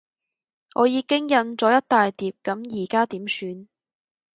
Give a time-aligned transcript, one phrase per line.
[0.73, 3.67] 我已經印咗一大疊，噉而家點算？